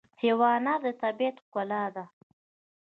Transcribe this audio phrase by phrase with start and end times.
[0.21, 2.03] حیوانات د طبیعت ښکلا ده.